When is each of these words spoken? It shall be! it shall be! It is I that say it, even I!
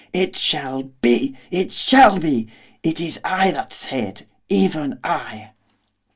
It 0.13 0.35
shall 0.35 0.81
be! 0.81 1.37
it 1.51 1.71
shall 1.71 2.17
be! 2.17 2.47
It 2.81 2.99
is 2.99 3.19
I 3.23 3.51
that 3.51 3.71
say 3.71 3.99
it, 4.01 4.25
even 4.49 4.97
I! 5.03 5.51